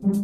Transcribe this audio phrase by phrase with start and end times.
[0.00, 0.21] thank you.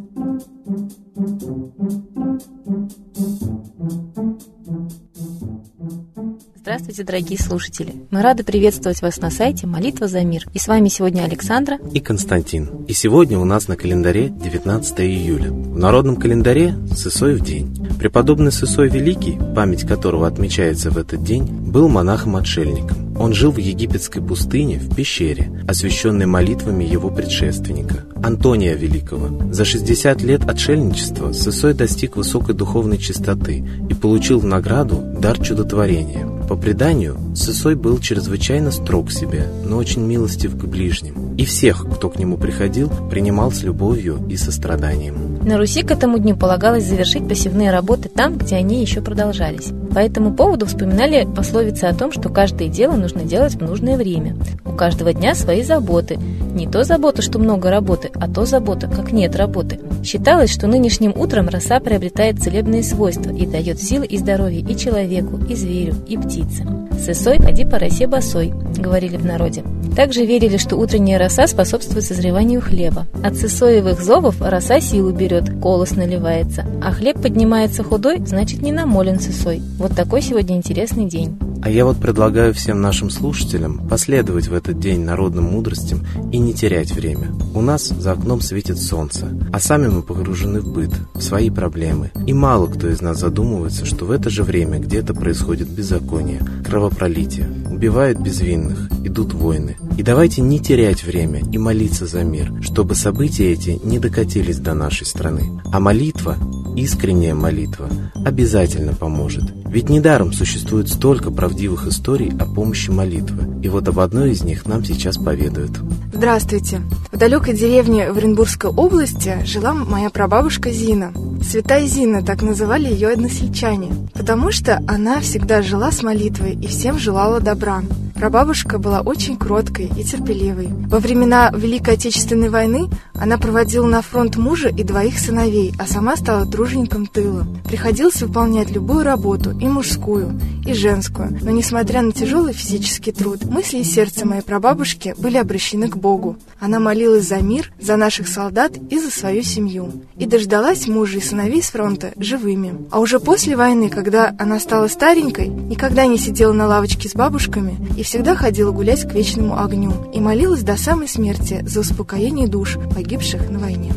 [6.99, 7.95] Здравствуйте, дорогие слушатели!
[8.11, 10.47] Мы рады приветствовать вас на сайте «Молитва за мир».
[10.53, 12.87] И с вами сегодня Александра и Константин.
[12.89, 15.53] И сегодня у нас на календаре 19 июля.
[15.53, 17.73] В народном календаре Сысоев день.
[18.01, 23.17] Преподобный Сысой Великий, память которого отмечается в этот день, был монахом-отшельником.
[23.17, 29.53] Он жил в египетской пустыне, в пещере, освященной молитвами его предшественника, Антония Великого.
[29.53, 36.29] За 60 лет отшельничества Сысой достиг высокой духовной чистоты и получил в награду дар чудотворения–
[36.49, 41.87] по преданию, Сысой был чрезвычайно строг к себе, но очень милостив к ближним, и всех,
[41.95, 45.39] кто к нему приходил, принимал с любовью и состраданием.
[45.45, 49.73] На Руси к этому дню полагалось завершить посевные работы там, где они еще продолжались.
[49.95, 54.35] По этому поводу вспоминали пословицы о том, что каждое дело нужно делать в нужное время.
[54.65, 56.19] У каждого дня свои заботы.
[56.55, 59.81] Не то забота, что много работы, а то забота, как нет работы.
[60.03, 65.39] Считалось, что нынешним утром роса приобретает целебные свойства и дает силы и здоровье и человеку,
[65.49, 66.67] и зверю, и птице.
[67.05, 69.63] «Сысой, ходи по росе босой»,— говорили в народе.
[69.97, 73.07] Также верили, что утренняя роса способствует созреванию хлеба.
[73.23, 79.21] От сысоевых зовов роса силу берет, колос наливается, а хлеб поднимается худой, значит не намолен
[79.21, 79.63] сысой.
[79.79, 81.37] Вот такой сегодня интересный день.
[81.61, 86.55] А я вот предлагаю всем нашим слушателям последовать в этот день народным мудростям и не
[86.55, 87.33] терять время.
[87.55, 92.13] У нас за окном светит солнце, а сами мы погружены в быт, в свои проблемы.
[92.27, 97.49] И мало кто из нас задумывается, что в это же время где-то происходит беззаконие, кровопролитие,
[97.71, 99.77] убивают безвинных, идут войны.
[99.97, 104.75] И давайте не терять время и молиться за мир, чтобы события эти не докатились до
[104.75, 105.61] нашей страны.
[105.73, 106.37] А молитва
[106.77, 107.89] искренняя молитва
[108.25, 109.58] обязательно поможет.
[109.71, 113.61] Ведь недаром существует столько правдивых историй о помощи молитвы.
[113.63, 115.73] И вот об одной из них нам сейчас поведают.
[116.13, 116.81] Здравствуйте.
[117.13, 121.13] В далекой деревне в Оренбургской области жила моя прабабушка Зина.
[121.43, 126.99] Святая Зина, так называли ее односельчане, потому что она всегда жила с молитвой и всем
[126.99, 127.83] желала добра.
[128.19, 130.71] Прабабушка была очень кроткой и терпеливой.
[130.89, 136.17] Во времена Великой Отечественной войны она проводила на фронт мужа и двоих сыновей, а сама
[136.17, 137.47] стала тружеником тыла.
[137.65, 140.33] Приходилось выполнять любую работу, и мужскую,
[140.67, 141.39] и женскую.
[141.43, 146.37] Но несмотря на тяжелый физический труд, мысли и сердце моей прабабушки были обращены к Богу.
[146.59, 149.93] Она молилась за мир, за наших солдат и за свою семью.
[150.17, 152.75] И дождалась мужа и сыновей с фронта живыми.
[152.91, 157.79] А уже после войны, когда она стала старенькой, никогда не сидела на лавочке с бабушками
[157.97, 162.79] и всегда ходила гулять к вечному огню и молилась до самой смерти за успокоение душ
[162.95, 163.93] погибших на войне.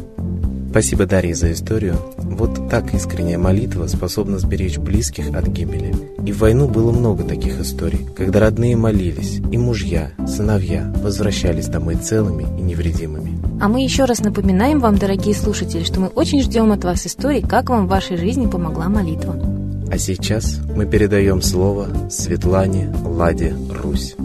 [0.69, 1.95] Спасибо, Дарья, за историю.
[2.17, 5.95] Вот так искренняя молитва способна сберечь близких от гибели.
[6.25, 11.95] И в войну было много таких историй, когда родные молились, и мужья, сыновья возвращались домой
[11.95, 13.39] целыми и невредимыми.
[13.61, 17.39] А мы еще раз напоминаем вам, дорогие слушатели, что мы очень ждем от вас истории,
[17.41, 19.50] как вам в вашей жизни помогла молитва.
[19.91, 24.15] А сейчас мы передаем слово Светлане Ладе Русь.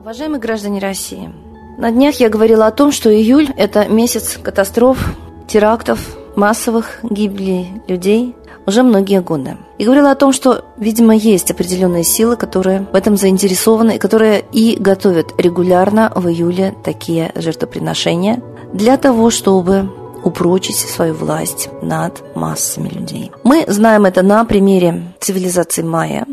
[0.00, 1.30] Уважаемые граждане России,
[1.76, 4.98] на днях я говорила о том, что июль– это месяц катастроф,
[5.46, 8.34] терактов, массовых гибелей людей
[8.68, 9.56] уже многие годы.
[9.78, 14.44] И говорила о том, что, видимо, есть определенные силы, которые в этом заинтересованы, и которые
[14.52, 18.42] и готовят регулярно в июле такие жертвоприношения
[18.74, 19.90] для того, чтобы
[20.22, 23.32] упрочить свою власть над массами людей.
[23.42, 26.26] Мы знаем это на примере цивилизации майя,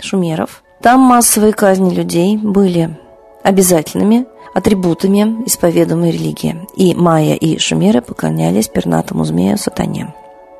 [0.00, 0.62] шумеров.
[0.82, 2.98] Там массовые казни людей были
[3.44, 6.66] обязательными атрибутами исповедуемой религии.
[6.74, 10.14] И майя, и шумеры поклонялись пернатому змею сатане.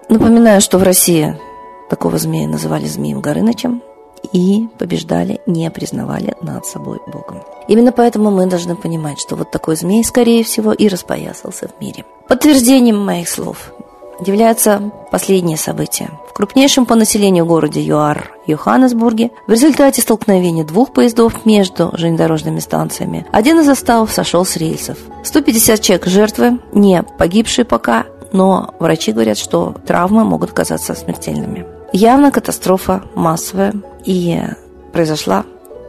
[0.08, 1.36] Напоминаю, что в России
[1.90, 3.82] такого змея называли змеем Горынычем
[4.32, 7.42] и побеждали, не признавали над собой Богом.
[7.68, 12.04] Именно поэтому мы должны понимать, что вот такой змей, скорее всего, и распоясался в мире.
[12.28, 13.72] Подтверждением моих слов
[14.24, 16.10] являются последние события.
[16.28, 23.26] В крупнейшем по населению городе ЮАР, Йоханнесбурге, в результате столкновения двух поездов между железнодорожными станциями,
[23.32, 24.98] один из составов сошел с рельсов.
[25.24, 31.66] 150 человек жертвы, не погибшие пока, но врачи говорят, что травмы могут казаться смертельными.
[31.92, 33.74] Явно катастрофа массовая
[34.04, 34.40] и
[34.92, 35.44] произошла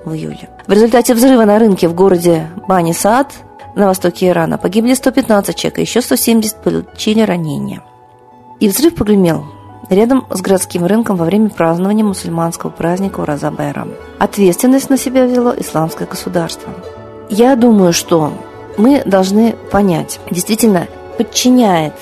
[0.05, 0.49] в июле.
[0.67, 3.33] В результате взрыва на рынке в городе Бани-Саад
[3.75, 7.83] на востоке Ирана погибли 115 человек, еще 170 получили ранения.
[8.59, 9.45] И взрыв погремел
[9.89, 13.53] рядом с городским рынком во время празднования мусульманского праздника Ураза.
[14.19, 16.73] Ответственность на себя взяло исламское государство.
[17.29, 18.33] Я думаю, что
[18.77, 20.87] мы должны понять, действительно
[21.17, 21.93] подчиняет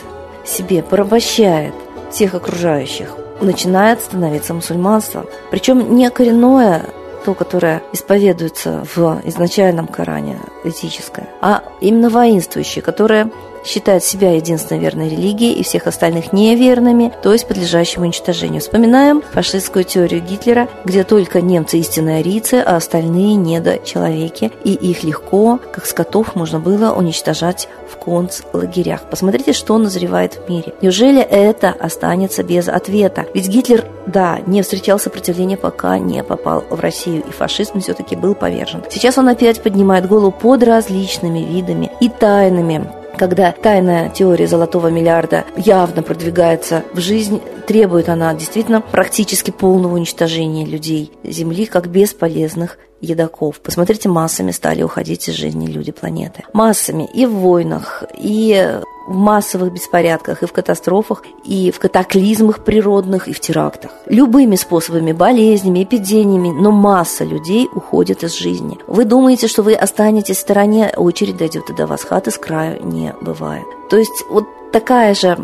[0.45, 1.73] себе, порабощает
[2.11, 5.25] всех окружающих начинает становиться мусульманством.
[5.51, 6.85] Причем не коренное
[7.25, 13.31] то, которое исповедуется в изначальном Коране, этическое, а именно воинствующее, которое
[13.65, 18.61] считает себя единственной верной религией и всех остальных неверными, то есть подлежащим уничтожению.
[18.61, 25.59] Вспоминаем фашистскую теорию Гитлера, где только немцы истинные арийцы, а остальные недочеловеки, и их легко,
[25.73, 29.01] как скотов, можно было уничтожать в концлагерях.
[29.09, 30.73] Посмотрите, что назревает в мире.
[30.81, 33.25] Неужели это останется без ответа?
[33.33, 38.35] Ведь Гитлер, да, не встречал сопротивления, пока не попал в Россию, и фашизм все-таки был
[38.35, 38.83] повержен.
[38.89, 45.45] Сейчас он опять поднимает голову под различными видами и тайнами когда тайная теория золотого миллиарда
[45.55, 53.59] явно продвигается в жизнь, требует она действительно практически полного уничтожения людей Земли как бесполезных едоков.
[53.59, 56.43] Посмотрите, массами стали уходить из жизни люди планеты.
[56.53, 63.27] Массами и в войнах, и в массовых беспорядках, и в катастрофах, и в катаклизмах природных,
[63.27, 63.91] и в терактах.
[64.07, 68.79] Любыми способами, болезнями, эпидемиями, но масса людей уходит из жизни.
[68.87, 72.85] Вы думаете, что вы останетесь в стороне, очередь дойдет и до вас, хаты с краю
[72.85, 73.65] не бывает.
[73.89, 75.37] То есть вот такая же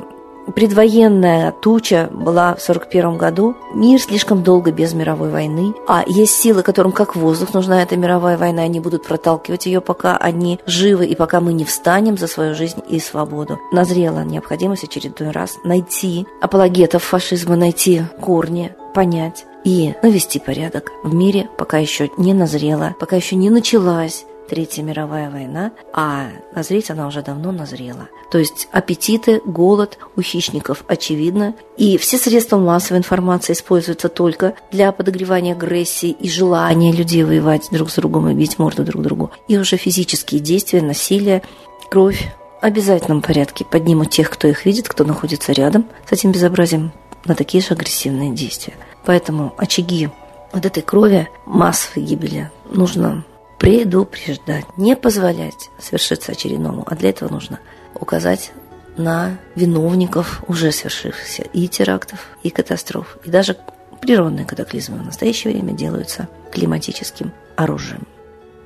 [0.56, 3.56] предвоенная туча была в 1941 году.
[3.74, 5.74] Мир слишком долго без мировой войны.
[5.88, 8.64] А есть силы, которым как воздух нужна эта мировая война.
[8.64, 12.82] Они будут проталкивать ее, пока они живы и пока мы не встанем за свою жизнь
[12.90, 13.60] и свободу.
[13.72, 21.50] Назрела необходимость очередной раз найти апологетов фашизма, найти корни, понять и навести порядок в мире,
[21.58, 27.22] пока еще не назрела, пока еще не началась Третья мировая война, а назреть она уже
[27.22, 28.10] давно назрела.
[28.34, 34.92] То есть аппетиты, голод у хищников очевидно, и все средства массовой информации используются только для
[34.92, 39.32] подогревания агрессии и желания людей воевать друг с другом и бить морду друг другу.
[39.48, 41.44] И уже физические действия, насилие,
[41.90, 42.28] кровь
[42.62, 46.92] в обязательном порядке поднимут тех, кто их видит, кто находится рядом с этим безобразием,
[47.24, 48.74] на такие же агрессивные действия.
[49.06, 50.10] Поэтому очаги
[50.52, 53.24] вот этой крови, массовой гибели нужно
[53.62, 56.84] предупреждать, не позволять свершиться очередному.
[56.88, 57.60] А для этого нужно
[57.94, 58.52] указать
[58.98, 63.56] на виновников уже свершившихся и терактов, и катастроф, и даже
[64.02, 68.08] природные катаклизмы в настоящее время делаются климатическим оружием.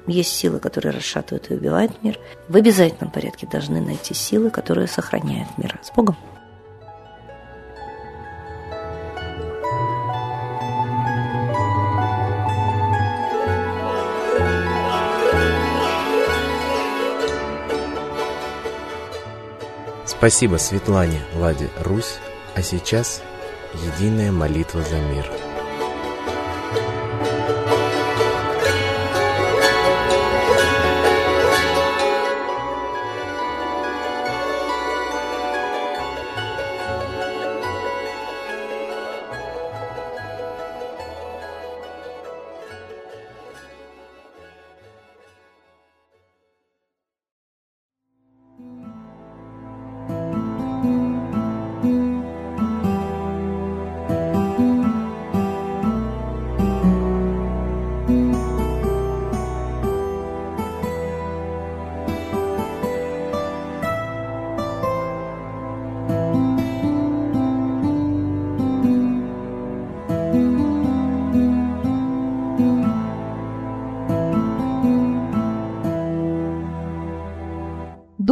[0.07, 2.17] Есть силы, которые расшатывают и убивают мир.
[2.47, 5.77] В обязательном порядке должны найти силы, которые сохраняют мир.
[5.83, 6.15] С Богом!
[20.05, 22.19] Спасибо Светлане Ладе Русь,
[22.53, 23.23] а сейчас
[23.73, 25.44] единая молитва за мир.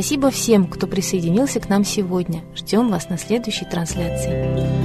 [0.00, 2.42] Спасибо всем, кто присоединился к нам сегодня.
[2.54, 4.79] Ждем вас на следующей трансляции.